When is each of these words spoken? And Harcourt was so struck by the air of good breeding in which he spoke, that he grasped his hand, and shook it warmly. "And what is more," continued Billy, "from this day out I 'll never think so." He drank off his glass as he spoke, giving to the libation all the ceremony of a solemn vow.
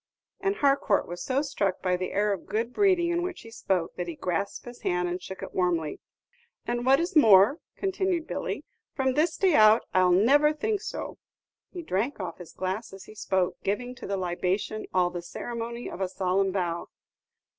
And 0.39 0.55
Harcourt 0.55 1.07
was 1.07 1.23
so 1.23 1.43
struck 1.43 1.83
by 1.83 1.95
the 1.95 2.11
air 2.11 2.33
of 2.33 2.47
good 2.47 2.73
breeding 2.73 3.11
in 3.11 3.21
which 3.21 3.41
he 3.41 3.51
spoke, 3.51 3.95
that 3.97 4.07
he 4.07 4.15
grasped 4.15 4.65
his 4.65 4.81
hand, 4.81 5.07
and 5.07 5.21
shook 5.21 5.43
it 5.43 5.53
warmly. 5.53 5.99
"And 6.65 6.87
what 6.87 6.99
is 6.99 7.15
more," 7.15 7.59
continued 7.77 8.25
Billy, 8.25 8.65
"from 8.95 9.13
this 9.13 9.37
day 9.37 9.53
out 9.53 9.83
I 9.93 10.01
'll 10.01 10.09
never 10.11 10.53
think 10.53 10.81
so." 10.81 11.19
He 11.69 11.83
drank 11.83 12.19
off 12.19 12.39
his 12.39 12.53
glass 12.53 12.93
as 12.93 13.03
he 13.03 13.13
spoke, 13.13 13.61
giving 13.61 13.93
to 13.93 14.07
the 14.07 14.17
libation 14.17 14.87
all 14.91 15.11
the 15.11 15.21
ceremony 15.21 15.87
of 15.87 16.01
a 16.01 16.09
solemn 16.09 16.51
vow. 16.51 16.87